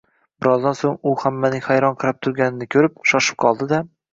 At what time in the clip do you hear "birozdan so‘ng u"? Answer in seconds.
0.45-1.13